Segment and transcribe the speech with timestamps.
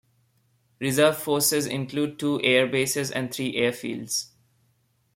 [0.79, 4.29] Reserve forces include two air bases and three airfields.